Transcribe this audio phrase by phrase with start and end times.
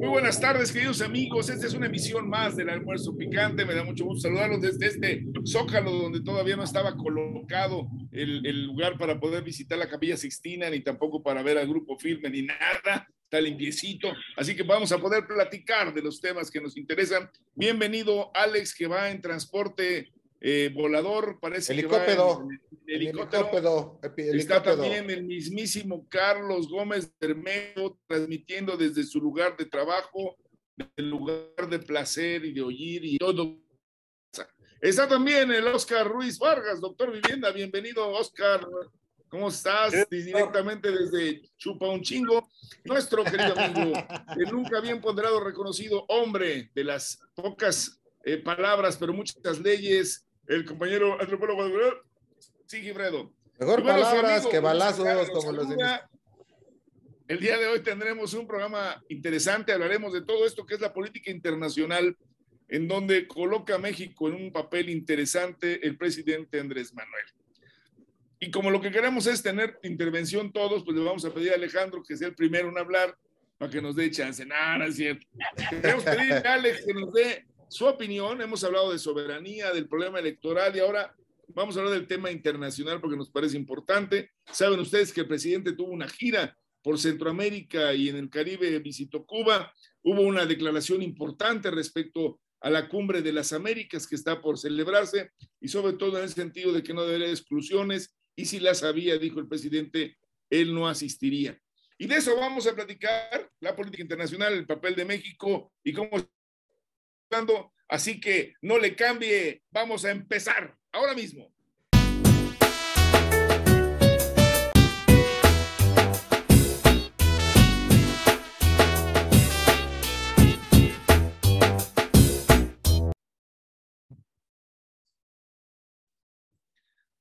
[0.00, 1.50] Muy buenas tardes, queridos amigos.
[1.50, 3.66] Esta es una emisión más del almuerzo picante.
[3.66, 8.96] Me da mucho gusto saludarlos desde este zócalo donde todavía no estaba colocado el, lugar
[8.96, 13.06] para poder visitar la Capilla Sixtina, ni tampoco para ver al grupo Filme, ni nada.
[13.24, 14.10] Está limpiecito.
[14.38, 17.30] Así que vamos a poder platicar de los temas que nos interesan.
[17.54, 22.48] Bienvenido, Alex, que va en transporte eh, volador, parece helicóptero.
[22.48, 24.00] que va helicóptero.
[24.16, 30.36] Está también el mismísimo Carlos Gómez Bermejo transmitiendo desde su lugar de trabajo,
[30.96, 33.58] del lugar de placer y de oír y todo.
[34.80, 37.50] Está también el Oscar Ruiz Vargas, doctor Vivienda.
[37.50, 38.66] Bienvenido, Oscar.
[39.28, 39.92] ¿Cómo estás?
[40.10, 42.48] Directamente desde Chupa un chingo.
[42.84, 43.92] Nuestro querido amigo,
[44.38, 50.64] el nunca bien ponderado, reconocido hombre de las pocas eh, palabras, pero muchas leyes, el
[50.64, 51.62] compañero antropólogo
[52.66, 53.32] Sigifredo.
[53.58, 55.76] Mejor palabras que balazos, como los de
[57.28, 60.92] El día de hoy tendremos un programa interesante, hablaremos de todo esto que es la
[60.92, 62.16] política internacional,
[62.68, 67.26] en donde coloca a México en un papel interesante el presidente Andrés Manuel.
[68.40, 71.56] Y como lo que queremos es tener intervención todos, pues le vamos a pedir a
[71.56, 73.16] Alejandro que sea el primero en hablar
[73.56, 74.44] para que nos dé chance.
[74.44, 75.26] Nada, es cierto.
[75.68, 78.42] Queremos pedirle a Alex que nos dé su opinión.
[78.42, 81.14] Hemos hablado de soberanía, del problema electoral y ahora
[81.48, 84.32] vamos a hablar del tema internacional porque nos parece importante.
[84.50, 89.24] Saben ustedes que el presidente tuvo una gira por Centroamérica y en el Caribe visitó
[89.24, 89.72] Cuba.
[90.02, 95.30] Hubo una declaración importante respecto a la cumbre de las Américas que está por celebrarse
[95.60, 99.16] y sobre todo en el sentido de que no debería exclusiones y si las había,
[99.16, 100.16] dijo el presidente,
[100.50, 101.58] él no asistiría.
[101.98, 106.10] Y de eso vamos a platicar, la política internacional, el papel de México y cómo
[107.88, 111.52] Así que no le cambie, vamos a empezar ahora mismo.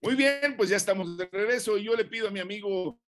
[0.02, 3.00] Muy bien, pues ya estamos de regreso y yo le pido a mi amigo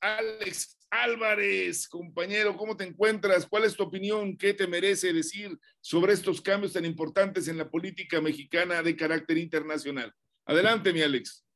[0.00, 3.46] Alex Álvarez, compañero, ¿cómo te encuentras?
[3.46, 4.36] ¿Cuál es tu opinión?
[4.36, 9.38] ¿Qué te merece decir sobre estos cambios tan importantes en la política mexicana de carácter
[9.38, 10.12] internacional?
[10.44, 11.46] Adelante, mi Alex.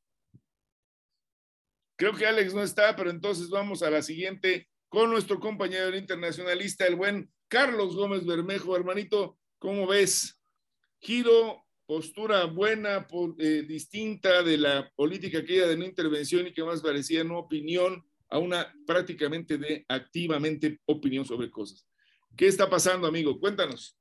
[1.97, 6.87] Creo que Alex no está, pero entonces vamos a la siguiente con nuestro compañero internacionalista,
[6.87, 8.77] el buen Carlos Gómez Bermejo.
[8.77, 10.41] Hermanito, ¿cómo ves?
[11.01, 13.07] Giro, postura buena,
[13.39, 18.05] eh, distinta de la política aquella de no intervención y que más parecía no opinión
[18.31, 21.87] a una prácticamente de activamente opinión sobre cosas.
[22.37, 23.39] ¿Qué está pasando, amigo?
[23.39, 23.99] Cuéntanos.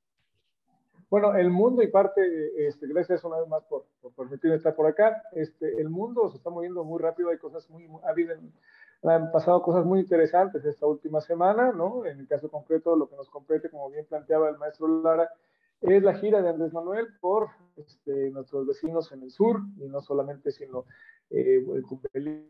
[1.08, 4.86] Bueno, el mundo y parte, este, gracias una vez más por, por permitirme estar por
[4.86, 5.22] acá.
[5.32, 8.34] Este, el mundo se está moviendo muy rápido, hay cosas muy, habido,
[9.04, 12.04] han pasado cosas muy interesantes esta última semana, ¿no?
[12.06, 15.30] En el caso concreto, lo que nos compete, como bien planteaba el maestro Lara,
[15.80, 20.00] es la gira de Andrés Manuel por este, nuestros vecinos en el sur, y no
[20.00, 20.86] solamente, sino
[21.30, 21.64] eh,
[22.14, 22.48] el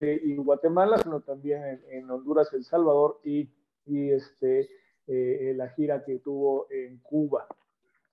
[0.00, 3.50] y Guatemala, sino también en, Honduras, El Salvador y,
[3.86, 4.68] y este,
[5.06, 7.46] eh, la gira que tuvo en Cuba.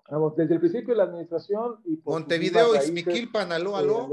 [0.10, 4.10] Vamos, desde el principio de la administración y por Montevideo, Izmiquilpan, aló, aló.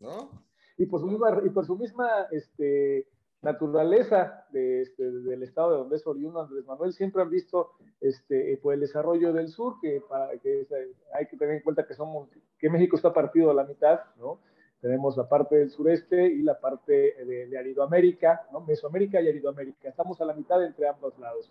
[0.00, 0.30] ¿no?
[0.78, 3.06] Y por su misma, y por su misma este,
[3.42, 8.58] naturaleza de, este, del estado de donde es oriundo Andrés Manuel, siempre han visto este,
[8.62, 10.66] pues, el desarrollo del sur, que, para, que
[11.12, 12.28] hay que tener en cuenta que, somos,
[12.58, 14.40] que México está partido a la mitad, ¿no?
[14.82, 18.60] Tenemos la parte del sureste y la parte de, de Aridoamérica, ¿no?
[18.62, 19.88] Mesoamérica y Aridoamérica.
[19.88, 21.50] Estamos a la mitad entre ambos lados.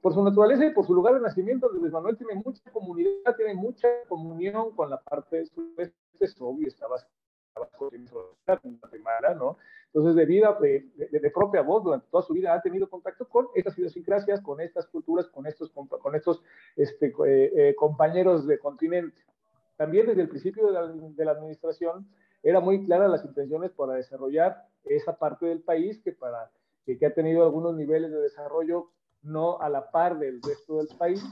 [0.00, 3.54] Por su naturaleza y por su lugar de nacimiento, Luis Manuel tiene mucha comunidad, tiene
[3.54, 6.96] mucha comunión con la parte del sureste, es obvio, estaba
[8.64, 9.58] en Guatemala, ¿no?
[9.86, 13.46] Entonces, de vida, de, de, propia voz, durante toda su vida ha tenido contacto con
[13.54, 16.42] estas idiosincrasias, con estas culturas, con estos, con estos
[16.74, 19.22] este, eh, eh, compañeros de continente.
[19.76, 22.08] También desde el principio de la, de la administración,
[22.42, 26.50] era muy clara las intenciones para desarrollar esa parte del país que, para,
[26.84, 28.90] que, ha tenido algunos niveles de desarrollo
[29.22, 31.24] no a la par del resto del país,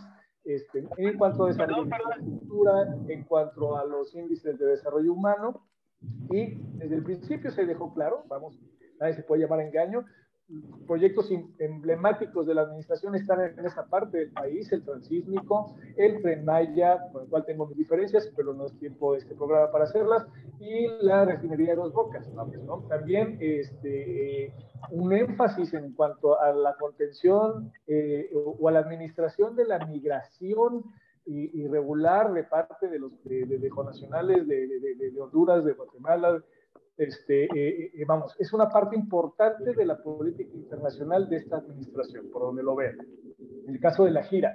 [0.45, 5.67] este, en cuanto a desarrollo de infraestructura, en cuanto a los índices de desarrollo humano,
[6.31, 8.59] y desde el principio se dejó claro, vamos,
[9.01, 10.05] nadie se puede llamar engaño,
[10.87, 16.45] proyectos emblemáticos de la administración están en esa parte del país, el transísmico, el Tren
[16.45, 19.85] Maya, con el cual tengo mis diferencias, pero no es tiempo de este programa para
[19.85, 20.27] hacerlas,
[20.59, 22.29] y la refinería de Dos Bocas.
[22.33, 22.85] ¿no?
[22.89, 24.53] También este,
[24.91, 30.85] un énfasis en cuanto a la contención eh, o a la administración de la migración
[31.27, 36.43] irregular de parte de los de, de, de, de, de Honduras, de Guatemala,
[37.01, 42.31] este, eh, eh, vamos, es una parte importante de la política internacional de esta administración,
[42.31, 42.99] por donde lo vean.
[43.67, 44.55] En el caso de la gira,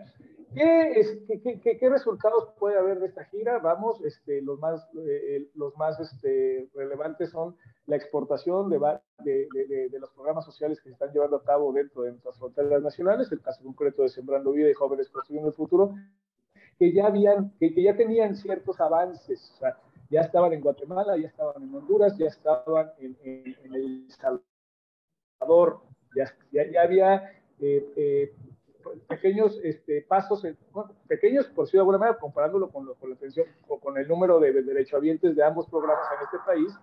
[0.53, 3.57] ¿Qué, es, qué, qué, qué, resultados puede haber de esta gira?
[3.57, 7.57] Vamos, este, los más, eh, los más este, relevantes son
[7.87, 8.79] la exportación de,
[9.25, 12.37] de, de, de, los programas sociales que se están llevando a cabo dentro de nuestras
[12.37, 15.95] fronteras nacionales, el caso concreto de Sembrando Vida y Jóvenes Construyendo el Futuro,
[16.79, 19.77] que ya, habían, que, que ya tenían ciertos avances, o sea,
[20.09, 25.81] ya estaban en Guatemala, ya estaban en Honduras, ya estaban en, en, en El Salvador,
[26.15, 28.35] ya, ya, ya había eh, eh,
[29.07, 33.15] pequeños este, pasos, bueno, pequeños por decirlo de alguna manera, comparándolo con, lo, con la
[33.15, 36.73] atención o con el número de, de derechohabientes de ambos programas en este país,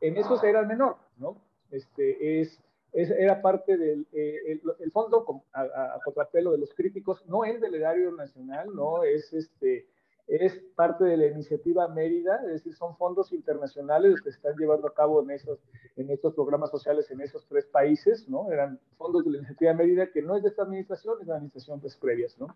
[0.00, 1.36] en esos era el menor, ¿no?
[1.70, 2.60] Este, es,
[2.92, 7.24] es era parte del eh, el, el, fondo a, a, a, contrapelo de los críticos,
[7.26, 9.88] no es del erario nacional, no es este
[10.26, 14.88] es parte de la iniciativa Mérida, es decir, son fondos internacionales que se están llevando
[14.88, 15.60] a cabo en, esos,
[15.96, 18.50] en estos programas sociales en esos tres países, ¿no?
[18.50, 21.96] Eran fondos de la iniciativa Mérida que no es de esta administración, es de pues,
[21.96, 22.48] previas, ¿no?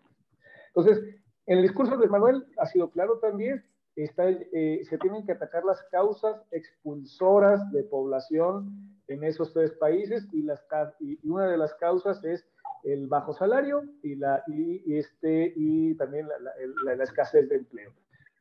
[0.67, 3.63] Entonces, en el discurso de Manuel ha sido claro también,
[3.95, 11.27] eh, se tienen que atacar las causas expulsoras de población en esos tres países y
[11.27, 12.47] una de las causas es
[12.83, 17.93] el bajo salario y, la, y, este, y también la, la, la, escasez de empleo.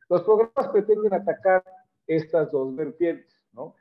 [0.08, 1.64] Los programas pretenden atacar
[2.06, 3.74] estas dos vertientes, ¿no?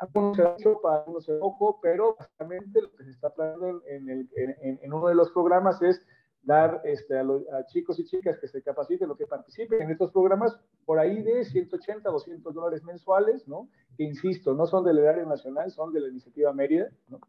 [0.00, 4.10] Algunos se mucho, para algunos se poco, pero básicamente lo que se está planteando en,
[4.10, 6.04] en, en uno de los programas es
[6.42, 9.90] dar este, a, los, a, chicos y chicas que se capaciten, lo que participen en
[9.90, 13.68] estos programas, por ahí de 180, 200 dólares mensuales, ¿no?
[13.96, 17.20] Que insisto, no son del erario nacional, son de la iniciativa Mérida, ¿no?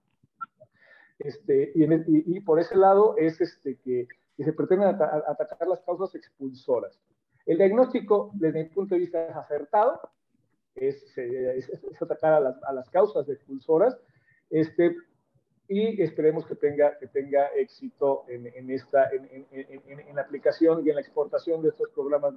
[1.23, 4.99] Este, y, el, y, y, por ese lado es este, que, que se pretende at
[5.27, 6.99] atacar las causas expulsoras.
[7.45, 9.99] El diagnóstico, desde mi punto de vista, es acertado,
[10.73, 13.97] es, es, es atacar a las, a las, causas expulsoras,
[14.49, 14.95] este,
[15.67, 20.89] y esperemos que tenga, que tenga éxito en, en esta, en, en, la aplicación y
[20.89, 22.33] en la exportación de estos programas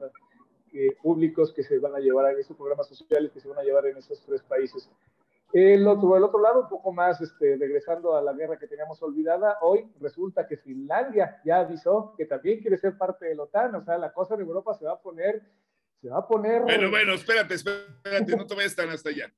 [0.73, 3.63] eh, públicos que se van a llevar, a esos programas sociales que se van a
[3.63, 4.91] llevar en esos tres países
[5.55, 9.01] el otro, el otro lado, un poco más este, regresando a la guerra que teníamos
[9.03, 13.73] olvidada, hoy resulta que Finlandia ya avisó que también quiere ser parte de la OTAN,
[13.77, 15.43] o sea, la cosa en Europa se va a poner,
[16.03, 16.63] se va a poner...
[16.63, 19.33] Bueno, bueno, espérate, espérate, no te vayas tan hasta allá.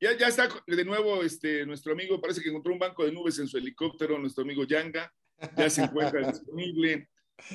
[0.00, 3.38] Ya, ya está de nuevo este, nuestro amigo, parece que encontró un banco de nubes
[3.38, 5.12] en su helicóptero, nuestro amigo Yanga,
[5.54, 7.10] ya se encuentra disponible.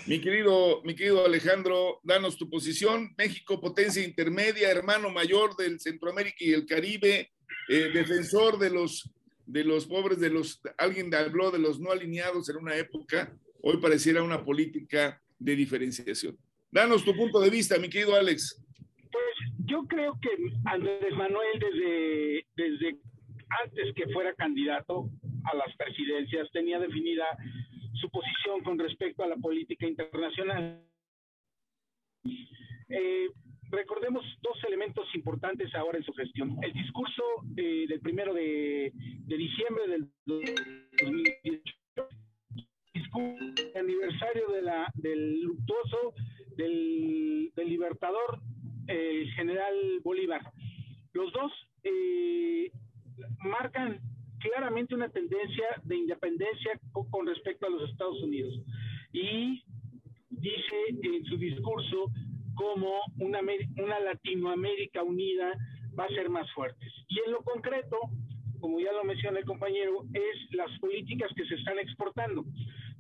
[0.06, 3.14] Mi querido, mi querido Alejandro, danos tu posición.
[3.18, 7.34] México, potencia intermedia, hermano mayor del Centroamérica y el Caribe,
[7.70, 9.10] eh, defensor de los,
[9.46, 13.78] de los pobres, de los, alguien habló de los no alineados en una época, hoy
[13.78, 16.38] pareciera una política de diferenciación.
[16.72, 18.60] Danos tu punto de vista, mi querido Alex.
[19.12, 20.30] Pues yo creo que
[20.66, 22.98] Andrés Manuel desde, desde
[23.64, 25.10] antes que fuera candidato
[25.46, 27.26] a las presidencias tenía definida
[28.02, 30.84] su posición con respecto a la política internacional.
[32.90, 33.30] Eh,
[33.74, 36.58] recordemos dos elementos importantes ahora en su gestión.
[36.62, 37.24] El discurso
[37.58, 38.94] eh, del primero de,
[39.26, 41.76] diciembre del 2018,
[42.96, 46.14] el aniversario de la, del luctuoso
[46.56, 48.40] del, del libertador,
[48.88, 50.42] el general Bolívar.
[51.14, 51.52] Los dos
[51.84, 52.72] eh,
[53.40, 54.00] marcan
[54.40, 58.54] claramente una tendencia de independencia con, con respecto a los Estados Unidos.
[59.12, 59.64] Y
[60.30, 62.12] dice en su discurso
[62.56, 63.40] cómo una,
[63.78, 65.54] una Latinoamérica unida
[65.98, 66.86] va a ser más fuerte.
[67.10, 67.98] Y en lo concreto,
[68.60, 72.46] como ya lo menciona el compañero, es las políticas que se están exportando.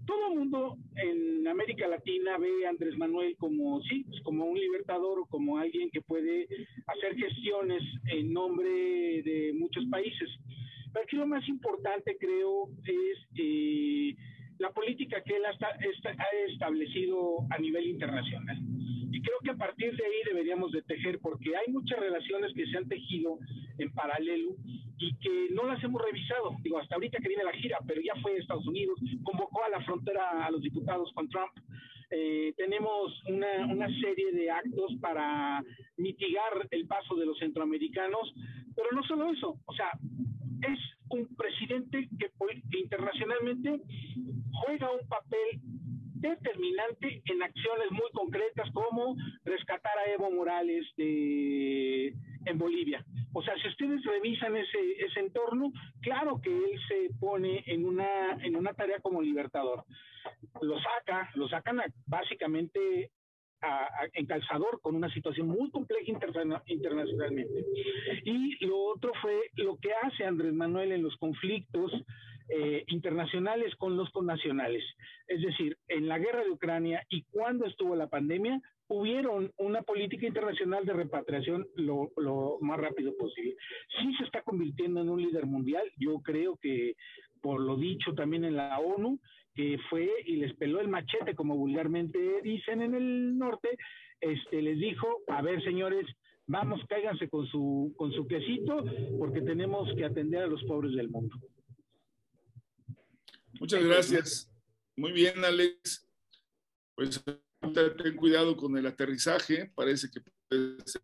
[0.06, 4.60] Todo el mundo en América Latina ve a Andrés Manuel como, sí, pues como un
[4.60, 6.48] libertador o como alguien que puede
[6.88, 10.30] hacer gestiones en nombre de muchos países.
[10.92, 14.16] Pero aquí lo más importante, creo, es eh,
[14.60, 15.56] la política que él ha,
[16.50, 18.58] establecido a nivel internacional
[19.24, 22.78] creo que a partir de ahí deberíamos de tejer, porque hay muchas relaciones que se
[22.78, 23.40] han tejido
[23.78, 24.56] en paralelo
[25.00, 26.56] y que no las hemos revisado.
[26.62, 29.82] Digo, hasta ahorita que viene la gira, pero ya fue Estados Unidos, convocó a la
[29.84, 31.52] frontera a los diputados con Trump.
[32.12, 35.64] Eh, tenemos una, una serie de actos para
[35.98, 38.34] mitigar el paso de los centroamericanos,
[38.76, 39.92] pero no solo eso, o sea,
[40.62, 42.30] es un presidente que
[42.78, 43.82] internacionalmente
[44.52, 45.60] juega un papel
[46.24, 52.14] determinante en acciones muy concretas como rescatar a Evo Morales de,
[52.46, 53.06] en Bolivia.
[53.34, 58.38] O sea, si ustedes revisan ese, ese entorno, claro que él se pone en una,
[58.42, 59.84] en una tarea como libertador.
[60.62, 63.12] Lo saca, lo sacan a, básicamente
[64.14, 66.12] en calzador con una situación muy compleja
[66.66, 67.66] internacionalmente.
[68.26, 71.92] Y lo otro fue lo que hace Andrés Manuel en los conflictos
[72.50, 74.84] eh, internacionales con los connacionales.
[75.28, 80.28] Es decir, en la guerra de Ucrania y cuando estuvo la pandemia, hubieron una política
[80.28, 82.12] internacional de repatriación lo,
[82.62, 83.56] más rápido posible.
[84.00, 85.84] Sí se está convirtiendo en un líder mundial.
[85.98, 86.96] Yo creo que,
[87.42, 89.20] por lo dicho también en la ONU,
[89.56, 93.70] que fue y les peló el machete, como vulgarmente dicen en el norte,
[94.20, 96.06] este, les dijo, a ver señores,
[96.48, 98.84] vamos, cáiganse con su, con su quesito,
[99.18, 101.36] porque tenemos que atender a los pobres del mundo.
[103.64, 104.52] Muchas gracias.
[104.98, 106.06] Muy bien, Alex.
[106.98, 107.24] Pues
[108.04, 109.72] ten cuidado con el aterrizaje.
[109.74, 111.02] Parece que puede ser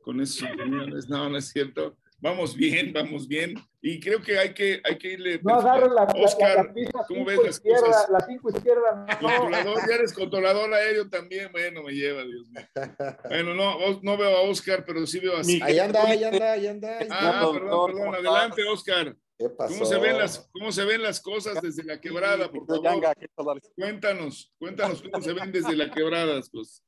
[0.00, 1.06] con esos opiniones.
[1.10, 1.98] No, no es cierto.
[2.18, 3.56] Vamos bien, vamos bien.
[3.82, 5.38] Y creo que hay que, hay que irle.
[5.42, 6.72] No agarren la, Oscar,
[7.08, 8.08] ¿cómo ves las izquierda, cosas?
[8.08, 9.06] La cinco izquierda.
[9.20, 9.28] No.
[9.28, 11.52] Controlador, ya eres controlador aéreo también.
[11.52, 12.66] Bueno, me lleva, Dios mío.
[13.28, 15.40] Bueno, no, no veo a Oscar, pero sí veo a.
[15.40, 16.98] Ahí anda, ahí anda, ahí anda.
[17.10, 18.14] Ah, perdón, perdón.
[18.14, 19.14] Adelante, Oscar.
[19.38, 19.74] ¿Qué pasó?
[19.74, 23.60] ¿Cómo se, ven las, ¿Cómo se ven las cosas desde la quebrada, por favor?
[23.74, 26.82] Cuéntanos, cuéntanos cómo se ven desde la quebrada, pues.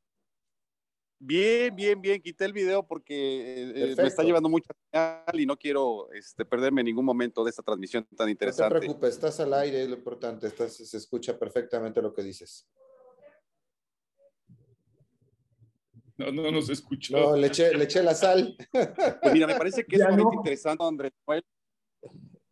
[1.21, 2.23] Bien, bien, bien.
[2.23, 6.85] Quité el video porque eh, me está llevando mucha señal y no quiero este, perderme
[6.85, 8.75] ningún momento de esta transmisión tan interesante.
[8.75, 10.47] No te preocupes, estás al aire, es lo importante.
[10.47, 12.69] Estás, se escucha perfectamente lo que dices.
[16.17, 17.17] No, no nos escuchó.
[17.17, 18.57] No, le eché, le eché la sal.
[18.73, 20.33] Pues mira, me parece que es no.
[20.33, 21.45] interesante, Andrés Manuel.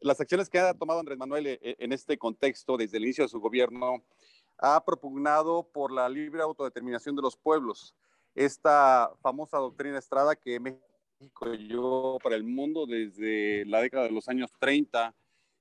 [0.07, 3.29] Las acciones que ha tomado Andrés Manuel eh, en este contexto desde el inicio de
[3.29, 4.05] su gobierno
[4.57, 7.93] ha propugnado por la libre autodeterminación de los pueblos.
[8.33, 14.29] Esta famosa doctrina Estrada que México llevó para el mundo desde la década de los
[14.29, 15.13] años 30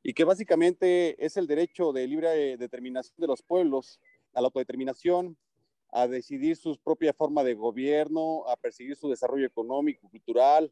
[0.03, 3.99] y que básicamente es el derecho de libre determinación de los pueblos
[4.35, 5.35] a la autodeterminación,
[5.91, 10.71] a decidir su propia forma de gobierno, a perseguir su desarrollo económico, cultural,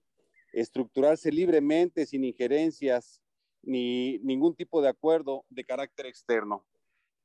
[0.51, 3.22] estructurarse libremente sin injerencias
[3.63, 6.65] ni ningún tipo de acuerdo de carácter externo.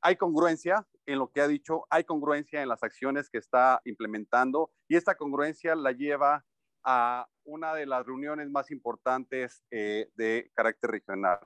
[0.01, 4.71] Hay congruencia en lo que ha dicho, hay congruencia en las acciones que está implementando
[4.87, 6.45] y esta congruencia la lleva
[6.85, 11.39] a una de las reuniones más importantes eh, de carácter regional,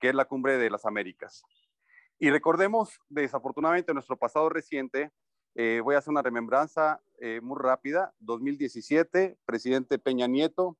[0.00, 1.42] que es la Cumbre de las Américas.
[2.18, 5.12] Y recordemos, desafortunadamente, nuestro pasado reciente,
[5.54, 10.78] eh, voy a hacer una remembranza eh, muy rápida, 2017, presidente Peña Nieto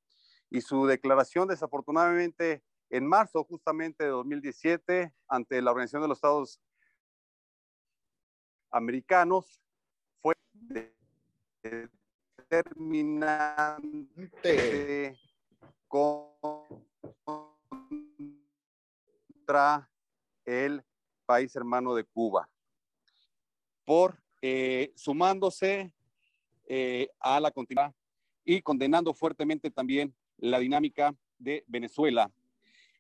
[0.53, 6.61] y su declaración, desafortunadamente, en marzo justamente de 2017, ante la Organización de los Estados
[8.71, 9.59] Americanos,
[10.21, 10.35] fue
[12.51, 15.19] determinante
[15.89, 16.69] contra
[20.45, 20.85] el
[21.25, 22.47] país hermano de Cuba,
[23.87, 25.95] por eh, sumándose
[26.67, 27.95] eh, a la continuidad
[28.45, 32.31] y condenando fuertemente también la dinámica de Venezuela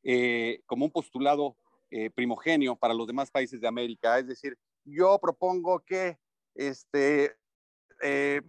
[0.02, 1.56] eh, como un postulado
[1.90, 4.18] eh, primogenio para los demás países de América.
[4.18, 6.18] Es decir, yo propongo que
[6.54, 7.36] este,
[8.00, 8.40] eh,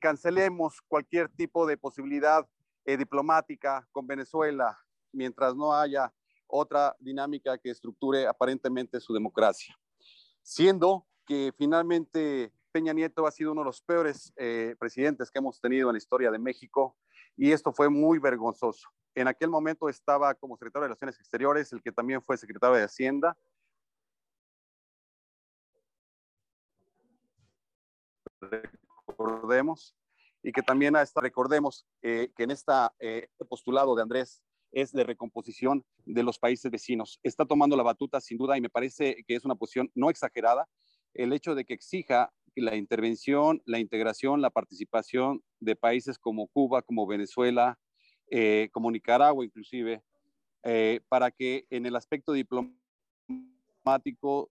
[0.00, 2.44] cancelemos cualquier tipo de posibilidad
[2.84, 4.76] eh, diplomática con Venezuela
[5.12, 6.12] mientras no haya
[6.46, 9.76] otra dinámica que estructure aparentemente su democracia.
[10.42, 14.32] Siendo que finalmente Peña Nieto ha sido uno de los peores
[14.78, 16.96] presidentes que hemos tenido en la historia de México
[17.36, 18.88] y esto fue muy vergonzoso.
[19.14, 22.84] En aquel momento estaba como secretario de Relaciones Exteriores, el que también fue secretario de
[22.84, 23.36] Hacienda.
[28.40, 29.96] Recordemos,
[30.42, 35.04] y que también hasta recordemos eh, que en eh, este postulado de Andrés es de
[35.04, 37.18] recomposición de los países vecinos.
[37.22, 40.68] Está tomando la batuta sin duda y me parece que es una posición no exagerada
[41.14, 46.82] el hecho de que exija la intervención, la integración, la participación de países como Cuba,
[46.82, 47.78] como Venezuela,
[48.30, 50.02] eh, como Nicaragua inclusive,
[50.62, 52.80] eh, para que en el aspecto diplomático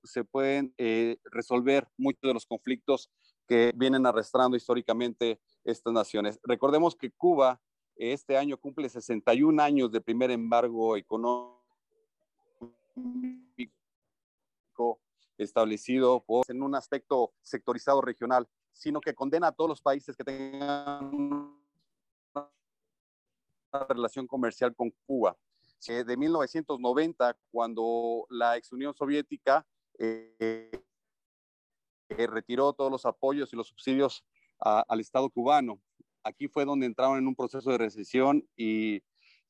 [0.03, 3.09] se pueden eh, resolver muchos de los conflictos
[3.47, 6.39] que vienen arrastrando históricamente estas naciones.
[6.43, 7.59] Recordemos que Cuba
[7.95, 11.55] este año cumple 61 años de primer embargo económico
[15.37, 21.13] establecido en un aspecto sectorizado regional, sino que condena a todos los países que tengan
[21.13, 22.49] una
[23.89, 25.37] relación comercial con Cuba.
[25.87, 29.65] Eh, de 1990, cuando la ex Unión Soviética
[29.99, 30.71] eh,
[32.09, 34.25] eh, retiró todos los apoyos y los subsidios
[34.59, 35.81] al Estado cubano.
[36.23, 39.01] Aquí fue donde entraron en un proceso de recesión y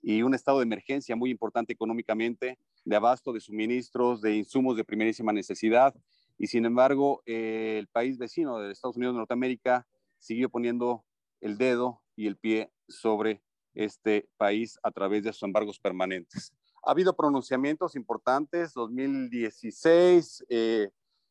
[0.02, 5.34] un estado de emergencia muy importante económicamente, de abasto de suministros, de insumos de primerísima
[5.34, 5.94] necesidad.
[6.38, 9.88] y sin embargo eh, el país vecino de Estados Unidos de Norteamérica
[10.20, 11.06] siguió poniendo
[11.40, 13.42] el dedo y el pie sobre
[13.74, 16.54] este país a través de sus embargos permanentes.
[16.84, 20.46] Ha habido pronunciamientos importantes, 2016,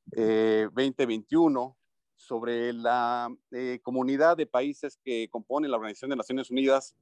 [0.06, 1.76] 2021,
[2.16, 6.94] sobre la eh, comunidad de países que componen la Organización de Naciones Unidas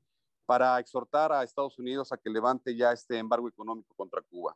[0.52, 4.54] para exhortar a Estados Unidos a que levante ya este embargo económico contra Cuba.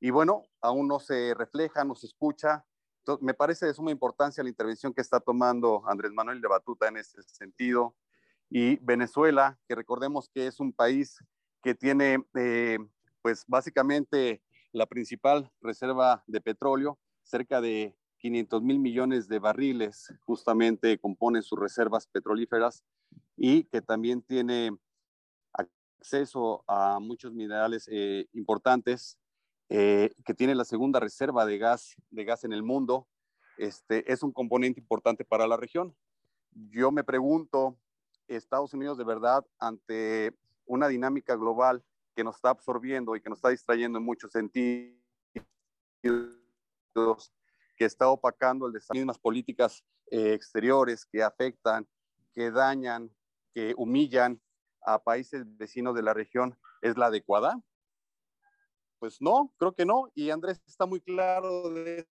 [0.00, 2.66] Y bueno, aún no se refleja, no se escucha.
[2.98, 6.88] Entonces, me parece de suma importancia la intervención que está tomando Andrés Manuel de Batuta
[6.88, 7.94] en ese sentido.
[8.48, 11.22] Y Venezuela, que recordemos que es un país
[11.62, 12.80] que tiene, eh,
[13.22, 20.98] pues básicamente la principal reserva de petróleo, cerca de 500 mil millones de barriles justamente
[20.98, 22.82] componen sus reservas petrolíferas
[23.36, 24.76] y que también tiene
[26.00, 29.18] acceso a muchos minerales eh, importantes,
[29.68, 33.06] eh, que tiene la segunda reserva de gas, de gas en el mundo,
[33.58, 35.94] este, es un componente importante para la región.
[36.52, 37.78] Yo me pregunto,
[38.26, 41.84] Estados Unidos de verdad, ante una dinámica global
[42.16, 44.96] que nos está absorbiendo y que nos está distrayendo en muchos sentidos,
[47.76, 51.86] que está opacando el de las mismas políticas eh, exteriores que afectan,
[52.32, 53.10] que dañan,
[53.52, 54.40] que humillan
[54.82, 57.60] a países vecinos de la región, es la adecuada?
[58.98, 60.10] Pues no, creo que no.
[60.14, 62.06] Y Andrés está muy claro de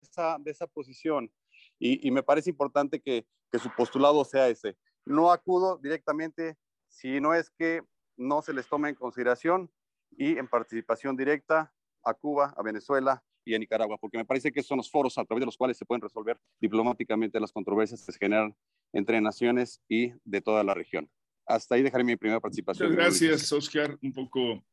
[0.00, 1.32] esa, de esa posición.
[1.78, 4.76] Y, y me parece importante que, que su postulado sea ese.
[5.04, 6.56] No acudo directamente
[6.88, 7.82] si no es que
[8.16, 9.70] no se les tome en consideración
[10.16, 11.72] y en participación directa
[12.04, 15.24] a Cuba, a Venezuela y a Nicaragua, porque me parece que son los foros a
[15.24, 18.56] través de los cuales se pueden resolver diplomáticamente las controversias que se generan
[18.92, 21.10] entre naciones y de toda la región.
[21.46, 22.90] Hasta ahí dejaré mi primera participación.
[22.90, 23.98] Muchas gracias, Oscar.
[24.02, 24.64] Un poco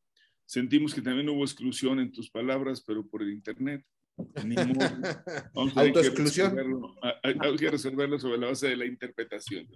[0.46, 3.84] sentimos que también hubo exclusión en tus palabras, pero por el Internet.
[5.56, 6.58] Autoexclusión.
[7.24, 9.68] Hay que resolverlo sobre la base de la interpretación.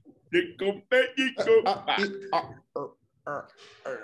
[1.64, 1.96] Ah,
[2.34, 2.56] ah,
[3.26, 3.48] ah,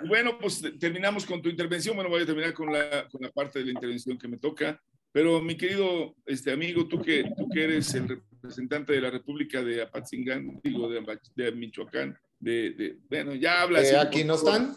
[0.06, 1.94] bueno, pues terminamos con tu intervención.
[1.94, 4.80] Bueno, voy a terminar con la, con la parte de la intervención que me toca.
[5.12, 9.62] Pero mi querido este, amigo, tú que, tú que eres el representante de la República
[9.62, 13.84] de Apatzingán, digo, de, de Michoacán, de, de, bueno, ya hablas.
[13.84, 14.74] Eh, ¿Aquí no están?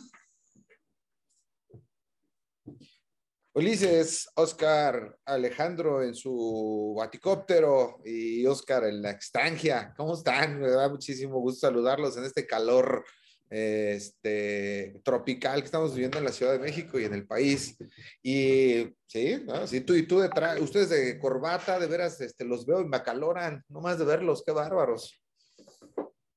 [3.54, 9.94] Ulises, Oscar, Alejandro en su baticóptero y Oscar en la extranjia.
[9.98, 10.60] ¿Cómo están?
[10.60, 13.04] Me da muchísimo gusto saludarlos en este calor
[13.50, 17.78] este, tropical que estamos viviendo en la Ciudad de México y en el país.
[18.22, 19.66] Y sí, ¿no?
[19.66, 22.98] sí tú y tú detrás, ustedes de corbata, de veras, este, los veo y me
[22.98, 25.25] acaloran, no más de verlos, qué bárbaros.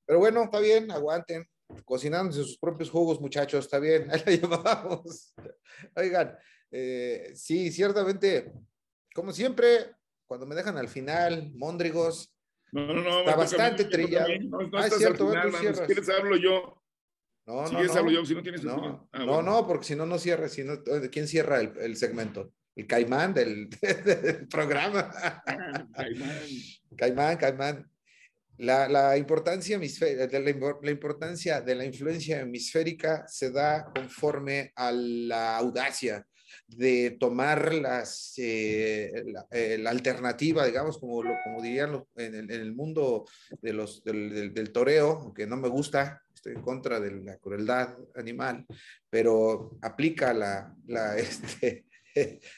[0.09, 1.47] Pero bueno, está bien, aguanten,
[1.85, 5.35] cocinándose sus propios jugos, muchachos, está bien, ahí la llevamos.
[5.95, 6.35] Oigan,
[6.71, 8.51] eh, sí, ciertamente,
[9.15, 9.95] como siempre,
[10.27, 12.35] cuando me dejan al final, Móndrigos,
[12.73, 14.29] no, no, no, está bastante trillado.
[14.45, 16.83] No, no, ah, es cierto, final, si quieres hablo yo.
[17.47, 18.01] No, si no, quieres no.
[18.01, 19.43] hablo yo, si no tienes No, ah, no, bueno.
[19.43, 20.49] no, porque si no, no cierra.
[20.49, 22.53] Si no, ¿Quién cierra el, el segmento?
[22.77, 23.71] El caimán del,
[24.05, 25.11] del programa.
[25.95, 26.43] Caimán.
[26.97, 27.91] Caimán, Caimán.
[28.59, 34.91] La, la importancia la, impor- la importancia de la influencia hemisférica se da conforme a
[34.93, 36.27] la audacia
[36.67, 42.51] de tomar las, eh, la, eh, la alternativa, digamos, como, lo, como dirían en, el,
[42.51, 43.27] en el mundo
[43.63, 47.39] de los, del, del, del toreo, aunque no me gusta, estoy en contra de la
[47.39, 48.67] crueldad animal,
[49.09, 51.87] pero aplica la, la, este,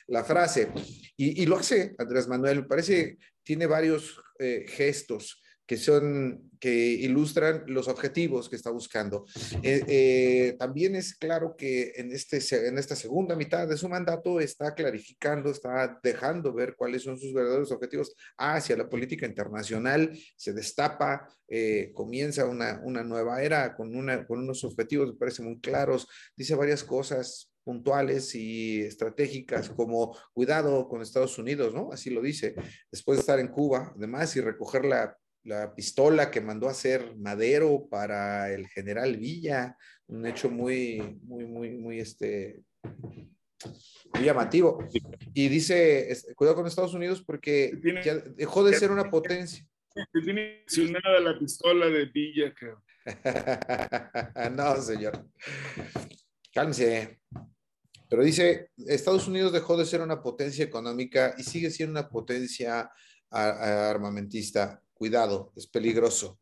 [0.07, 0.71] la frase.
[1.17, 7.63] Y, y lo hace Andrés Manuel, parece, tiene varios eh, gestos que son, que ilustran
[7.69, 9.25] los objetivos que está buscando.
[9.63, 14.41] Eh, eh, también es claro que en, este, en esta segunda mitad de su mandato
[14.41, 20.53] está clarificando, está dejando ver cuáles son sus verdaderos objetivos hacia la política internacional, se
[20.53, 25.61] destapa, eh, comienza una, una nueva era con, una, con unos objetivos, me parece muy
[25.61, 31.93] claros, dice varias cosas puntuales y estratégicas como cuidado con Estados Unidos, ¿no?
[31.93, 32.57] Así lo dice,
[32.91, 37.17] después de estar en Cuba, además, y recoger la la pistola que mandó a hacer
[37.17, 39.77] Madero para el general Villa,
[40.07, 42.63] un hecho muy, muy, muy, muy, este,
[44.15, 44.87] muy llamativo.
[45.35, 49.67] Y dice, cuidado con Estados Unidos porque Tiene- ya dejó de ser una potencia.
[49.95, 52.83] Te tiene mencionada la pistola de Villa, cabrón.
[54.57, 55.27] no, señor.
[56.53, 57.21] Cálmese.
[58.09, 62.91] Pero dice, Estados Unidos dejó de ser una potencia económica y sigue siendo una potencia
[63.31, 64.83] armamentista.
[65.01, 66.39] Cuidado, es peligroso.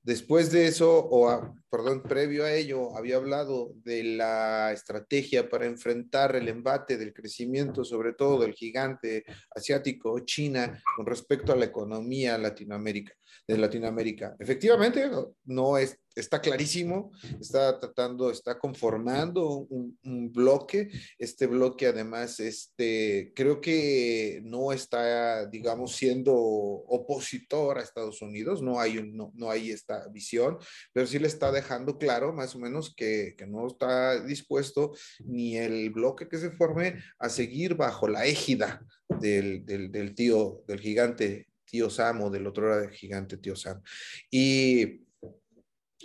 [0.00, 6.36] Después de eso, o perdón, previo a ello, había hablado de la estrategia para enfrentar
[6.36, 12.38] el embate del crecimiento, sobre todo del gigante asiático China, con respecto a la economía
[12.38, 13.12] Latinoamérica
[13.48, 14.36] de Latinoamérica.
[14.38, 15.10] Efectivamente,
[15.46, 19.96] no es, está clarísimo, está tratando, está conformando un,
[20.32, 20.88] bloque.
[21.18, 28.80] Este bloque además, este, creo que no está, digamos, siendo opositor a Estados Unidos, no
[28.80, 30.58] hay, no, no hay esta visión,
[30.92, 34.92] pero sí le está dejando claro más o menos que, que no está dispuesto
[35.24, 38.80] ni el bloque que se forme a seguir bajo la égida
[39.20, 43.82] del, del, tío, del gigante tío Sam o del otro lado del gigante tío Sam.
[44.30, 45.05] Y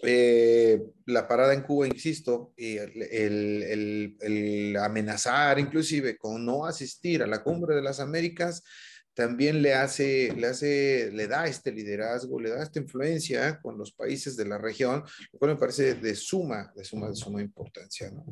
[0.03, 7.27] eh, la parada en Cuba, insisto, y el, el, amenazar inclusive con no asistir a
[7.27, 8.63] la cumbre de las Américas,
[9.13, 13.91] también le hace, le hace, le da este liderazgo, le da esta influencia con los
[13.91, 18.09] países de la región, lo cual me parece de suma, de suma, de suma importancia,
[18.09, 18.25] ¿no?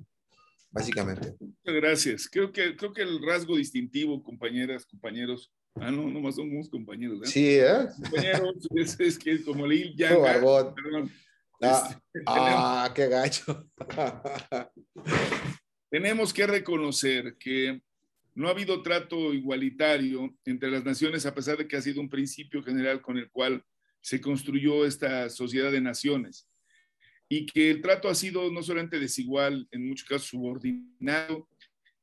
[0.72, 1.36] Básicamente.
[1.40, 2.30] Muchas gracias.
[2.30, 7.22] Creo que, creo que el rasgo distintivo, compañeras, compañeros, Ah, no, nomás somos compañeros.
[7.24, 7.32] ¿eh?
[7.32, 7.88] Sí, ¿eh?
[7.96, 10.10] Compañeros, es, que como leí ya.
[11.62, 13.70] Ah, este, ah qué gacho.
[15.90, 17.82] tenemos que reconocer que
[18.36, 22.10] no ha habido trato igualitario entre las naciones, a pesar de que ha sido un
[22.10, 23.64] principio general con el cual
[24.02, 26.48] se construyó esta sociedad de naciones.
[27.28, 31.50] Y que el trato ha sido no solamente desigual, en muchos casos subordinado,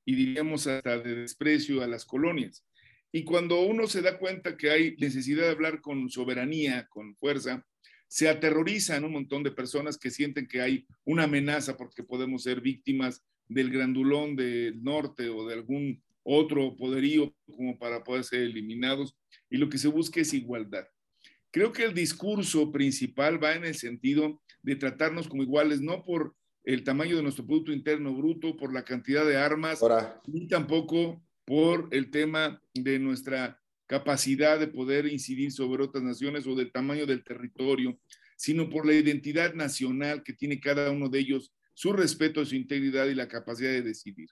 [0.04, 2.64] y diríamos hasta de desprecio a las colonias.
[3.10, 7.64] Y cuando uno se da cuenta que hay necesidad de hablar con soberanía, con fuerza,
[8.08, 12.60] se aterrorizan un montón de personas que sienten que hay una amenaza porque podemos ser
[12.60, 19.16] víctimas del grandulón del norte o de algún otro poderío como para poder ser eliminados.
[19.48, 20.86] Y lo que se busca es igualdad.
[21.50, 26.34] Creo que el discurso principal va en el sentido de tratarnos como iguales, no por
[26.64, 29.80] el tamaño de nuestro Producto Interno Bruto, por la cantidad de armas,
[30.26, 36.54] ni tampoco por el tema de nuestra capacidad de poder incidir sobre otras naciones o
[36.54, 37.98] del tamaño del territorio,
[38.36, 43.06] sino por la identidad nacional que tiene cada uno de ellos, su respeto, su integridad
[43.06, 44.28] y la capacidad de decidir.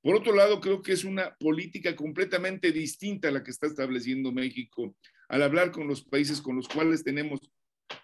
[0.00, 4.32] Por otro lado, creo que es una política completamente distinta a la que está estableciendo
[4.32, 4.94] México
[5.28, 7.40] al hablar con los países con los cuales tenemos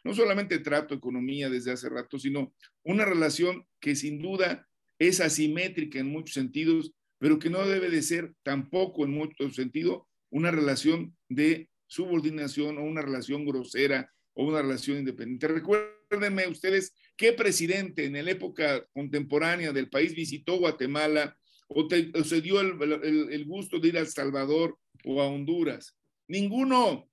[0.04, 4.66] no solamente trato, economía desde hace rato, sino una relación que sin duda
[4.98, 10.08] es asimétrica en muchos sentidos pero que no debe de ser tampoco en mucho sentido
[10.30, 15.48] una relación de subordinación o una relación grosera o una relación independiente.
[15.48, 21.36] Recuérdenme ustedes qué presidente en la época contemporánea del país visitó Guatemala
[21.68, 21.88] o,
[22.24, 25.96] se dio el, gusto de ir a El Salvador o a Honduras.
[26.26, 27.08] Ninguno,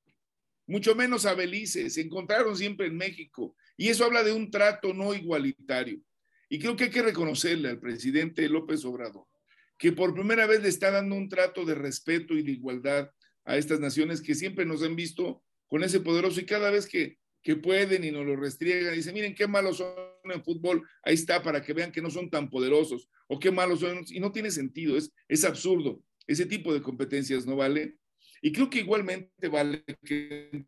[0.65, 3.55] mucho menos a Belice, se encontraron siempre en México.
[3.75, 5.99] Y eso habla de un trato no igualitario.
[6.49, 9.27] Y creo que hay que reconocerle al presidente López Obrador
[9.77, 13.11] que por primera vez le está dando un trato de respeto y de igualdad
[13.45, 17.17] a estas naciones que siempre nos han visto con ese poderoso y cada vez que,
[17.41, 21.41] que pueden y nos lo restriegan, dicen, miren qué malos son en fútbol, ahí está
[21.41, 24.51] para que vean que no son tan poderosos o qué malos son, y no tiene
[24.51, 27.97] sentido, es, es absurdo, ese tipo de competencias no vale.
[28.41, 30.65] Y creo que igualmente vale que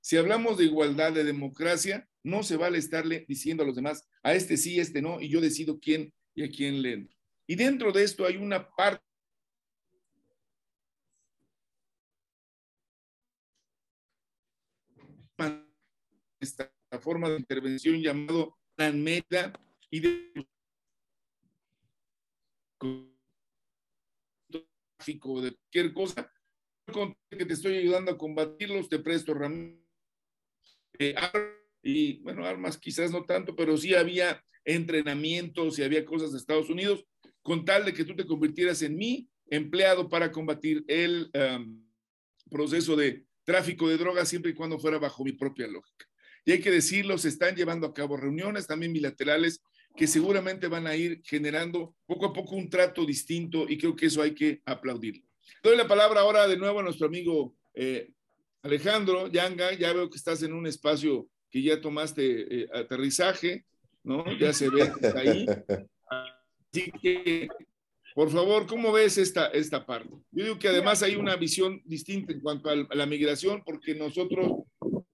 [0.00, 4.34] si hablamos de igualdad, de democracia, no se vale estarle diciendo a los demás, a
[4.34, 7.08] este sí, a este no, y yo decido quién y a quién le
[7.50, 9.04] y dentro de esto hay una parte
[16.38, 19.52] esta forma de intervención llamado plan meta
[19.90, 20.46] y de
[24.96, 26.32] tráfico de cualquier cosa.
[27.28, 29.34] Que te estoy ayudando a combatirlos te presto
[31.00, 31.16] eh,
[31.82, 36.70] y bueno armas quizás no tanto pero sí había entrenamientos y había cosas de Estados
[36.70, 37.04] Unidos
[37.42, 41.84] con tal de que tú te convirtieras en mi empleado para combatir el um,
[42.50, 46.06] proceso de tráfico de drogas siempre y cuando fuera bajo mi propia lógica.
[46.44, 49.62] Y hay que decirlo, se están llevando a cabo reuniones también bilaterales
[49.96, 54.06] que seguramente van a ir generando poco a poco un trato distinto y creo que
[54.06, 55.24] eso hay que aplaudirlo.
[55.62, 58.10] Doy la palabra ahora de nuevo a nuestro amigo eh,
[58.62, 59.72] Alejandro Yanga.
[59.74, 63.64] Ya veo que estás en un espacio que ya tomaste eh, aterrizaje,
[64.04, 64.24] ¿no?
[64.38, 65.46] Ya se ve ahí.
[66.72, 67.48] Así que,
[68.14, 70.10] por favor, ¿cómo ves esta, esta parte?
[70.30, 74.64] Yo digo que además hay una visión distinta en cuanto a la migración, porque nosotros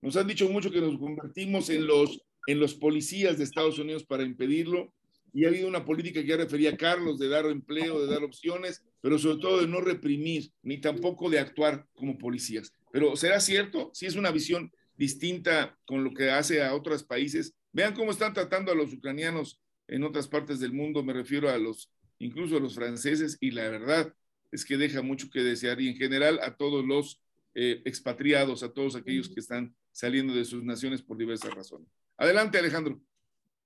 [0.02, 4.04] nos han dicho mucho que nos convertimos en los, en los policías de Estados Unidos
[4.04, 4.92] para impedirlo,
[5.32, 8.24] y ha habido una política que ya refería a Carlos de dar empleo, de dar
[8.24, 12.72] opciones, pero sobre todo de no reprimir, ni tampoco de actuar como policías.
[12.90, 13.90] Pero ¿será cierto?
[13.92, 17.54] Si es una visión distinta con lo que hace a otros países.
[17.72, 21.58] Vean cómo están tratando a los ucranianos en otras partes del mundo, me refiero a
[21.58, 24.12] los, incluso a los franceses, y la verdad
[24.52, 27.22] es que deja mucho que desear, y en general a todos los
[27.54, 31.88] eh, expatriados, a todos aquellos que están saliendo de sus naciones por diversas razones.
[32.18, 33.00] Adelante, Alejandro.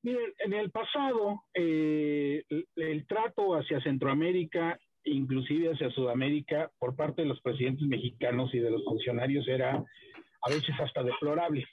[0.03, 2.45] Miren, en el pasado, eh,
[2.77, 8.71] el, trato hacia Centroamérica, inclusive hacia Sudamérica, por parte de los presidentes mexicanos y de
[8.71, 11.67] los funcionarios era a veces hasta deplorable.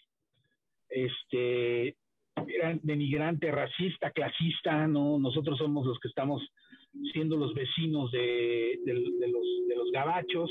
[0.90, 1.96] Este,
[2.82, 5.20] denigrante, racista, clasista, ¿no?
[5.20, 6.42] Nosotros somos los que estamos
[7.14, 9.20] siendo los vecinos de, los,
[9.68, 10.50] de los gabachos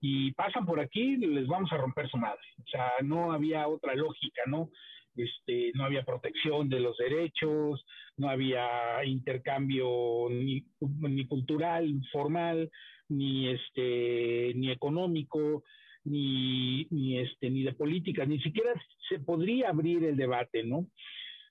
[0.00, 2.40] y pasan por aquí, les vamos a romper su madre.
[2.58, 4.70] O sea, no había otra lógica, ¿no?
[5.16, 7.84] Este, no había protección de los derechos,
[8.16, 12.70] no había intercambio ni, ni cultural, formal,
[13.08, 15.64] ni este, ni económico,
[16.04, 18.72] ni, ni este, ni de política, ni siquiera
[19.08, 20.86] se podría abrir el debate, ¿no?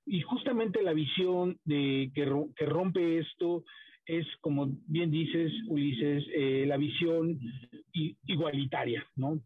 [0.06, 3.64] Y justamente la visión de que, que rompe esto
[4.10, 7.40] es, como bien dices, Ulises, eh, la visión
[8.26, 9.40] igualitaria, ¿no?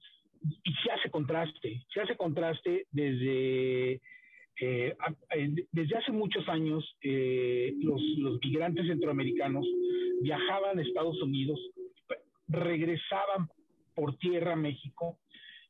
[0.63, 3.99] Y se hace contraste, se hace contraste desde,
[4.61, 4.95] eh,
[5.71, 9.65] desde hace muchos años, eh, los, los migrantes centroamericanos
[10.21, 11.59] viajaban a Estados Unidos,
[12.47, 13.49] regresaban
[13.93, 15.17] por tierra México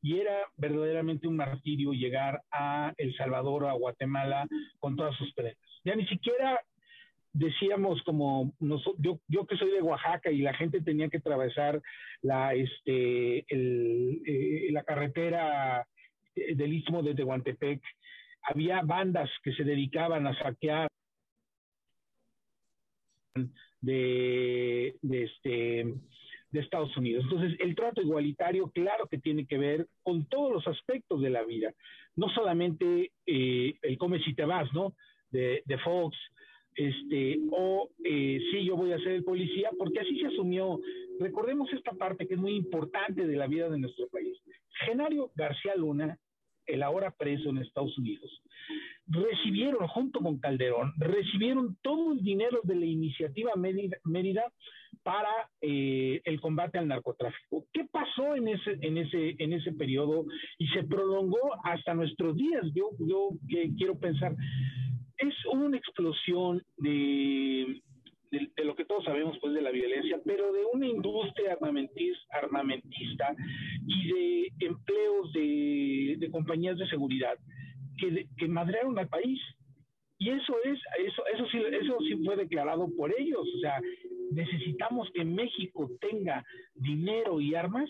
[0.04, 4.48] y era verdaderamente un martirio llegar a El Salvador a Guatemala
[4.80, 5.58] con todas sus prendas.
[5.86, 6.60] Ya ni siquiera
[7.32, 11.82] decíamos como yo, yo que soy de Oaxaca y la gente tenía que atravesar
[12.22, 15.88] la este eh, la carretera
[16.36, 17.82] eh, del istmo de Tehuantepec
[18.44, 20.88] había bandas que se dedicaban a saquear
[23.82, 25.86] de este
[26.54, 27.24] de Estados Unidos.
[27.24, 31.44] Entonces, el trato igualitario, claro que tiene que ver con todos los aspectos de la
[31.44, 31.74] vida,
[32.16, 34.94] no solamente eh, el come si te vas, ¿no?
[35.32, 36.16] De, de Fox,
[36.76, 40.80] este, o eh, sí, yo voy a ser el policía, porque así se asumió.
[41.20, 44.38] Recordemos esta parte que es muy importante de la vida de nuestro país.
[44.86, 46.18] Genario García Luna,
[46.68, 48.42] el ahora preso en Estados Unidos,
[49.08, 54.52] recibieron, junto con Calderón, recibieron todo el dinero de la iniciativa Mérida,
[55.04, 57.66] para eh, el combate al narcotráfico.
[57.74, 60.26] ¿Qué pasó en ese, en ese, en ese periodo
[60.58, 62.63] y se prolongó hasta nuestros días?
[62.74, 63.30] Yo, yo
[63.78, 64.36] quiero pensar,
[65.18, 67.82] es una explosión de,
[68.32, 71.58] de, lo que todos sabemos pues de la violencia, pero de una industria
[72.32, 73.36] armamentista
[73.86, 77.38] y de empleos de, de compañías de seguridad
[77.98, 79.39] que, que madrearon al país.
[80.24, 83.46] Y eso es, eso, eso sí, eso sí fue declarado por ellos.
[83.58, 83.82] O sea,
[84.32, 87.90] necesitamos que México tenga dinero y armas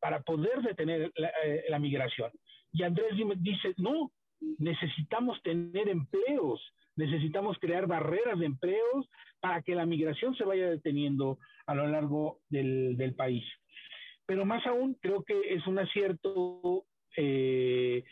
[0.00, 2.30] para poder detener la, eh, migración.
[2.72, 4.10] Y Andrés dice, no,
[4.56, 6.58] necesitamos tener empleos,
[6.96, 9.06] necesitamos crear barreras de empleos
[9.40, 13.44] para que la migración se vaya deteniendo a lo largo del, del país.
[14.24, 16.86] Pero más aún, creo que es un acierto
[17.18, 18.04] eh,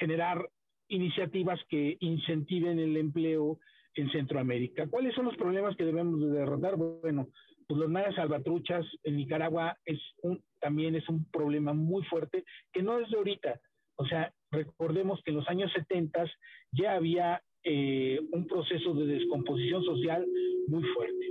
[0.00, 0.48] generar
[0.88, 3.58] iniciativas que incentiven el empleo
[3.94, 4.86] en Centroamérica.
[4.88, 6.76] ¿Cuáles son los problemas que debemos de derrotar?
[6.76, 7.28] Bueno,
[7.66, 12.82] pues los maras salvatruchas en Nicaragua es un, también es un problema muy fuerte que
[12.82, 13.60] no es de ahorita.
[13.96, 16.30] O sea, recordemos que en los años 70
[16.72, 20.26] ya había eh, un proceso de descomposición social
[20.68, 21.26] muy fuerte.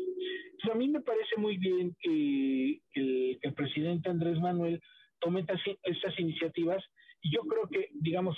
[0.72, 4.82] A mí me parece muy bien que, el, que el, presidente Andrés Manuel
[5.20, 6.84] tome estas, estas, iniciativas
[7.22, 8.36] y yo creo que, digamos,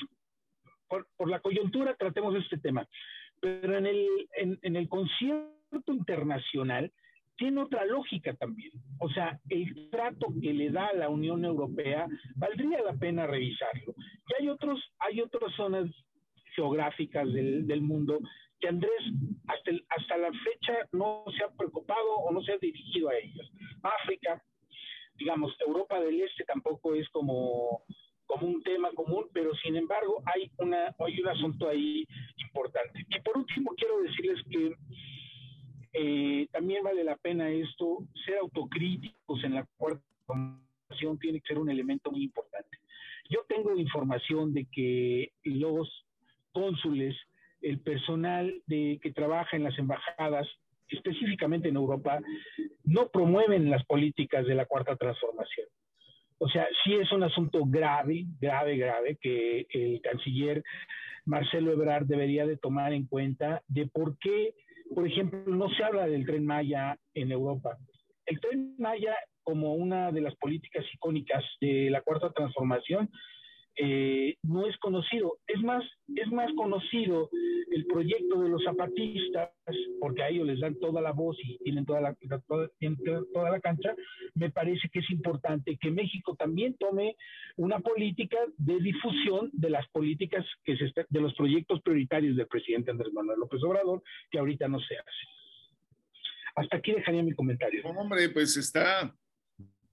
[0.88, 2.88] por, por, la coyuntura tratemos este tema,
[3.39, 4.08] pero en el,
[4.62, 6.91] en, el concierto internacional
[7.38, 8.71] tiene otra lógica también.
[9.00, 13.93] O sea, el trato que le da a la Unión Europea valdría la pena revisarlo.
[14.28, 15.89] Y hay otros, hay otras zonas
[16.56, 18.19] geográficas del, del mundo
[18.60, 19.04] que Andrés
[19.47, 23.52] hasta, hasta la fecha no se ha preocupado o no se ha dirigido a ellos.
[23.84, 24.43] África,
[25.15, 27.84] digamos, Europa del Este tampoco es como,
[28.28, 32.06] como un tema común, pero sin embargo hay, una, hay un asunto ahí
[32.38, 33.06] importante.
[33.10, 34.76] Y por último quiero decirles que
[35.94, 41.60] eh, también vale la pena esto, ser autocríticos en la cuarta transformación tiene que ser
[41.60, 42.78] un elemento muy importante.
[43.30, 46.06] Yo tengo información de que los
[46.52, 47.16] cónsules,
[47.62, 50.48] el personal de, que trabaja en las embajadas,
[50.88, 52.20] específicamente en Europa,
[52.84, 55.68] no promueven las políticas de la cuarta transformación.
[56.39, 60.63] O sea, sí es un asunto grave, grave, grave, que el canciller
[61.26, 64.54] Marcelo Ebrard debería de tomar en cuenta de por qué
[64.93, 67.78] por ejemplo, no se habla del tren Maya en Europa.
[68.26, 73.10] El tren Maya, como una de las políticas icónicas de la cuarta transformación,
[73.78, 75.38] eh, no es conocido.
[75.48, 75.84] Es más,
[76.16, 77.30] es más conocido
[77.72, 79.52] el proyecto de los zapatistas,
[80.00, 82.16] porque a ellos les dan toda la voz y tienen toda la,
[82.48, 82.70] toda,
[83.34, 83.96] toda la cancha.
[84.34, 87.16] Me parece que es importante que México también tome
[87.56, 92.92] una política de difusión de las políticas que se de los proyectos prioritarios del presidente
[92.92, 95.38] Andrés Manuel López Obrador, que ahorita no se hace.
[96.56, 97.86] Hasta aquí dejaría mi comentario.
[97.86, 99.13] hombre, pues está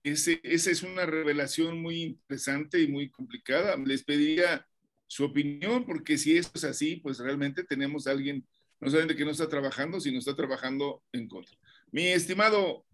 [0.04, 3.76] ese, esa es una revelación muy interesante y muy complicada.
[3.76, 4.66] Les pediría
[5.06, 8.46] su opinión, porque si esto es así, pues realmente tenemos a alguien,
[8.80, 11.56] no solamente que no está trabajando, sino está trabajando en contra.
[11.90, 12.84] Mi estimado,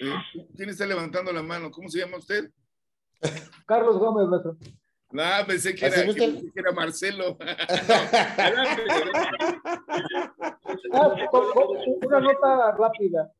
[0.00, 0.14] eh,
[0.56, 1.70] ¿quién está levantando la mano?
[1.70, 2.50] ¿Cómo se llama usted?
[3.66, 4.56] Carlos Gómez, maestro.
[5.16, 7.38] Ah, pensé que era, que, era Marcelo.
[10.92, 11.14] Ah,
[12.02, 13.32] una nota rápida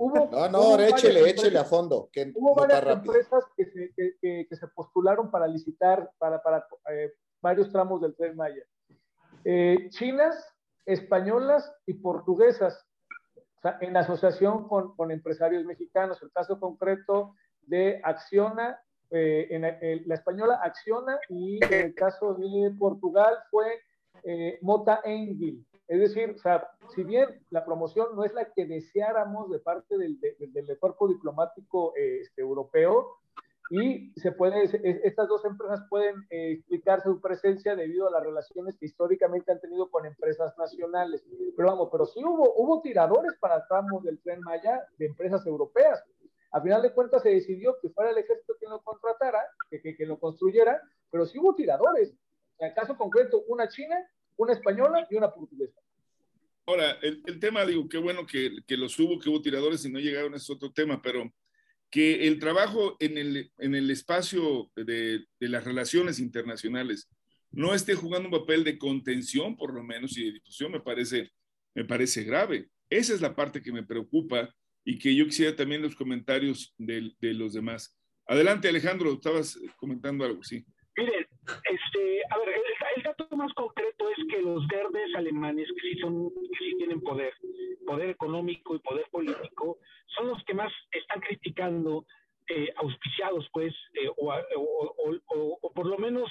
[0.00, 2.08] no, no, échele, échele a fondo.
[2.12, 7.12] Que hubo varias empresas que se, que, que, se, postularon para licitar para, para eh,
[7.40, 8.62] varios tramos del Tren Maya.
[9.44, 10.54] Eh, chinas,
[10.86, 12.86] españolas y portuguesas,
[13.36, 16.22] o sea, en asociación con, con, empresarios mexicanos.
[16.22, 22.70] El caso concreto de Acciona, eh, en la española Acciona y en el caso de
[22.78, 23.82] Portugal fue
[24.62, 25.66] Mota Engil.
[25.90, 29.98] Es decir, o sea, si bien la promoción no es la que deseáramos de parte
[29.98, 33.16] del, del, cuerpo diplomático este, europeo,
[33.70, 34.70] y se puede,
[35.04, 39.60] estas dos empresas pueden eh, explicar su presencia debido a las relaciones que históricamente han
[39.60, 41.24] tenido con empresas nacionales.
[41.56, 46.04] Pero vamos, pero sí hubo, hubo tiradores para tramos del tren Maya de empresas europeas.
[46.52, 49.96] A final de cuentas se decidió que fuera el ejército quien lo contratara, que, que,
[49.96, 52.14] que lo construyera, pero sí hubo tiradores.
[52.58, 53.96] En el caso concreto, una china
[54.40, 55.78] una española y una portuguesa.
[56.66, 59.90] Ahora, el, el tema, digo, qué bueno que, que, los hubo, que hubo tiradores y
[59.92, 61.30] no llegaron, es otro tema, pero
[61.90, 67.10] que el trabajo en el, en el espacio de, de, las relaciones internacionales
[67.50, 71.30] no esté jugando un papel de contención, por lo menos, y de difusión, me parece,
[71.74, 72.70] me parece grave.
[72.88, 77.12] Esa es la parte que me preocupa y que yo quisiera también los comentarios de,
[77.20, 77.94] de los demás.
[78.26, 80.64] Adelante, Alejandro, estabas comentando algo, sí.
[80.96, 81.26] Miren,
[81.64, 82.48] este, a ver,
[82.96, 87.00] el, dato más concreto es que los verdes alemanes, que sí son, que sí tienen
[87.00, 87.32] poder,
[87.86, 92.04] poder económico y poder político, son los que más están criticando,
[92.48, 96.30] eh, auspiciados, pues, eh, o, o, o, por lo menos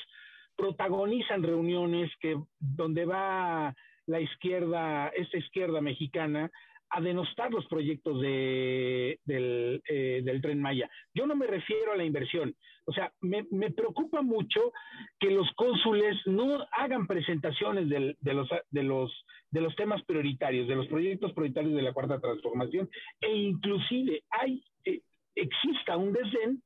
[0.56, 3.74] protagonizan reuniones que donde va
[4.08, 6.52] la izquierda, esta izquierda mexicana,
[6.92, 10.90] a denostar los proyectos de, del, eh, del, tren Maya.
[11.14, 12.56] Yo no me refiero a la inversión.
[12.90, 14.74] O sea, me, me preocupa mucho
[15.20, 20.76] que los cónsules no hagan presentaciones de, los, de, los, de los temas prioritarios, de
[20.76, 22.90] los proyectos prioritarios de la Cuarta Transformación,
[23.22, 25.02] e inclusive hay, eh,
[25.36, 26.64] exista un desdén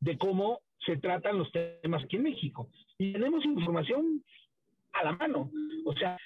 [0.00, 2.70] de cómo se tratan los temas aquí en México.
[2.96, 4.24] Y tenemos información
[4.94, 5.50] a la mano.
[5.84, 6.16] O sea,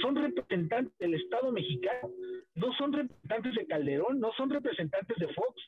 [0.00, 2.08] son representantes del Estado mexicano,
[2.54, 5.60] no son representantes de Calderón, no son representantes de Fox,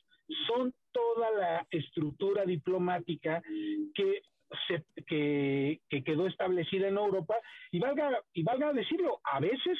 [0.47, 3.41] son toda la estructura diplomática
[3.93, 4.21] que
[4.67, 7.35] se, que, quedó establecida en Europa
[7.71, 9.77] y valga, y valga decirlo, a veces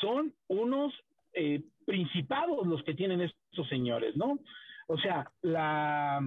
[0.00, 0.92] son unos
[1.32, 4.38] eh, principados los que tienen estos señores, ¿no?
[4.88, 6.20] O sea, la,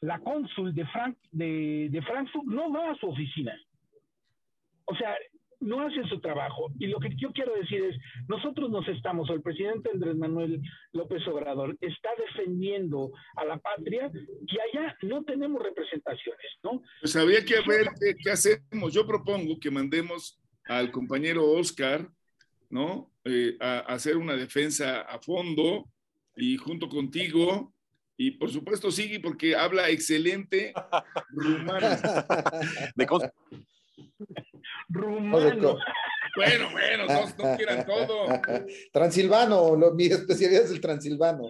[0.00, 3.54] la cónsul de, Frank, de, de Frankfurt no va a su oficina.
[4.86, 5.16] O sea,
[5.60, 6.70] no hacen su trabajo.
[6.78, 7.96] Y lo que yo quiero decir es,
[8.28, 10.60] nosotros nos estamos, o el presidente Andrés Manuel
[10.92, 14.10] López Obrador está defendiendo a la patria
[14.46, 16.82] y allá no tenemos representaciones, ¿no?
[17.00, 17.88] Pues habría que ver
[18.22, 18.92] qué, hacemos.
[18.92, 22.08] Yo propongo que mandemos al compañero Oscar,
[22.70, 23.10] ¿no?
[23.24, 25.90] Eh, a, hacer una defensa a fondo
[26.36, 27.74] y junto contigo.
[28.16, 30.72] Y por supuesto, sigue porque habla excelente
[31.30, 31.86] rumano.
[32.96, 33.06] De
[34.88, 35.78] Rumano.
[36.36, 38.26] Bueno, bueno, no, quieran todo.
[38.92, 41.48] Transilvano, mi especialidad es el transilvano.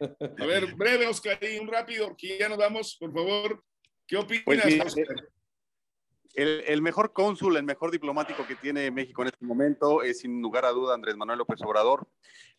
[0.00, 3.62] A ver, breve, Oscar, y un rápido, que ya nos vamos, por favor.
[4.06, 5.06] ¿Qué opinas, pues Oscar?
[6.34, 10.40] El, el, mejor cónsul, el mejor diplomático que tiene México en este momento es sin
[10.40, 12.08] lugar a duda Andrés Manuel López Obrador.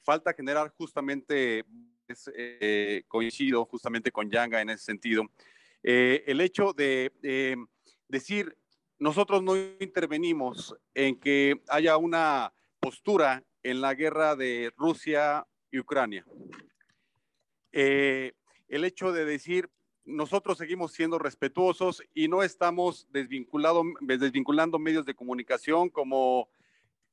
[0.01, 1.65] Falta generar justamente,
[2.35, 5.23] eh, coincido justamente con Yanga en ese sentido,
[5.81, 7.55] eh, el hecho de eh,
[8.07, 8.58] decir
[8.99, 16.25] nosotros no intervenimos en que haya una postura en la guerra de Rusia y Ucrania.
[17.71, 18.33] Eh,
[18.67, 19.69] el hecho de decir,
[20.05, 26.49] nosotros seguimos siendo respetuosos y no estamos desvinculando medios de comunicación como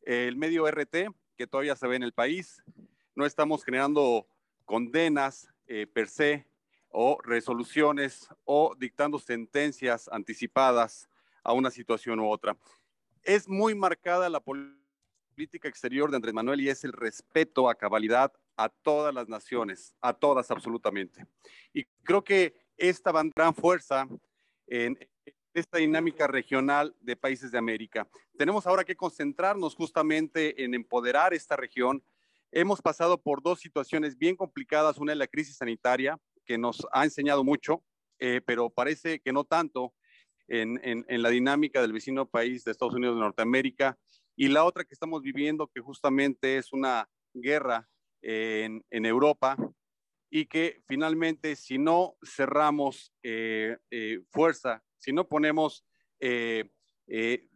[0.03, 2.63] el medio RT, que todavía se ve en el país.
[3.15, 4.27] No estamos generando
[4.65, 6.47] condenas eh, per se
[6.89, 11.09] o resoluciones o dictando sentencias anticipadas
[11.47, 12.57] a una situación u otra.
[13.23, 18.33] Es muy marcada la política exterior de Andrés Manuel y es el respeto a cabalidad
[18.57, 21.25] a todas las naciones, a todas absolutamente.
[21.73, 24.09] Y creo que esta gran fuerza
[24.67, 24.99] en
[25.55, 28.09] esta dinámica regional de países de América.
[28.37, 32.03] Tenemos ahora que concentrarnos justamente en empoderar esta región.
[32.51, 34.99] Hemos pasado por dos situaciones bien complicadas.
[34.99, 37.83] Una es la crisis sanitaria, que nos ha enseñado mucho,
[38.19, 39.95] eh, pero parece que no tanto
[40.49, 43.99] en, en, la dinámica del vecino país de Estados Unidos de Norteamérica.
[44.37, 47.89] Y la otra que estamos viviendo, que justamente es una guerra
[48.23, 49.57] en, en Europa
[50.31, 55.85] y que finalmente si no cerramos eh, eh, fuerza, si no ponemos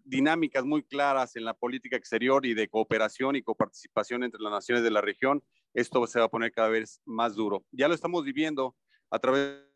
[0.04, 4.84] dinámicas muy claras en la política exterior y de cooperación y coparticipación entre las naciones
[4.84, 5.42] de la región,
[5.74, 7.64] esto se va a poner cada vez más duro.
[7.72, 8.76] Ya lo estamos viviendo
[9.10, 9.69] a través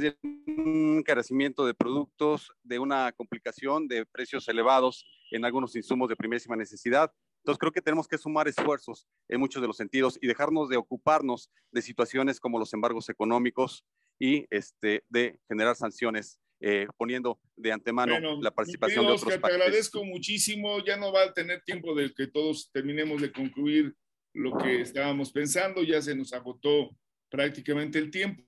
[0.00, 6.16] de un encarecimiento de productos, de una complicación de precios elevados en algunos insumos de
[6.16, 7.12] primísima necesidad.
[7.38, 10.76] Entonces creo que tenemos que sumar esfuerzos en muchos de los sentidos y dejarnos de
[10.76, 13.84] ocuparnos de situaciones como los embargos económicos
[14.18, 19.56] y este, de generar sanciones eh, poniendo de antemano la participación de otros Oscar, Te
[19.56, 20.82] agradezco muchísimo.
[20.84, 23.94] Ya no va a tener tiempo de que todos terminemos de concluir
[24.34, 25.82] lo que estábamos pensando.
[25.82, 26.96] Ya se nos agotó
[27.28, 28.44] prácticamente el tiempo.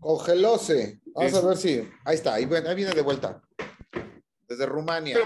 [0.00, 1.00] Congelóse.
[1.14, 1.88] Vamos a ver si.
[2.04, 3.42] Ahí está, ahí, viene de vuelta.
[4.48, 5.16] Desde Rumania.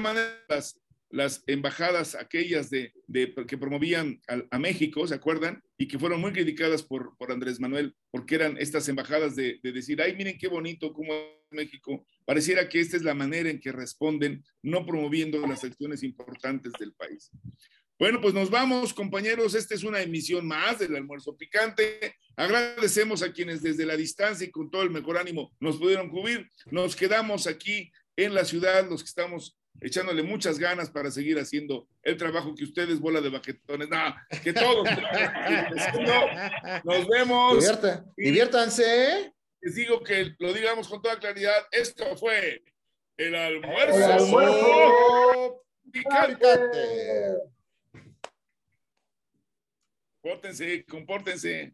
[0.49, 0.81] las,
[1.11, 4.21] las embajadas aquellas de, de que promovían
[4.51, 5.63] a, México, ¿se acuerdan?
[5.79, 9.73] Y que fueron muy criticadas por, por Andrés Manuel, porque eran estas embajadas de, de
[9.73, 12.05] decir, ay, miren qué bonito cómo es México.
[12.25, 16.93] Pareciera que esta es la manera en que responden, no promoviendo las acciones importantes del
[16.93, 17.31] país.
[17.99, 19.55] Bueno, pues nos vamos, compañeros.
[19.55, 22.15] Esta es una emisión más del almuerzo picante.
[22.37, 26.51] Agradecemos a quienes desde la distancia y con todo el mejor ánimo nos pudieron cubrir.
[26.67, 31.89] Nos quedamos aquí en la ciudad, los que estamos echándole muchas ganas para seguir haciendo
[32.03, 34.87] el trabajo que ustedes, bola de baquetones, no, que todos.
[36.85, 37.65] nos vemos.
[38.15, 39.33] diviértanse.
[39.63, 41.67] Les digo que lo digamos con toda claridad.
[41.71, 42.63] Esto fue
[43.17, 46.47] el almuerzo, el almuerzo picante.
[50.27, 51.73] Compórtense, compórtense.